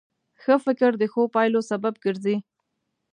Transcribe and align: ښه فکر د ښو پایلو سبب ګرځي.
ښه 0.41 0.55
فکر 0.65 0.91
د 0.97 1.03
ښو 1.11 1.21
پایلو 1.35 1.61
سبب 1.71 1.93
ګرځي. 2.03 2.35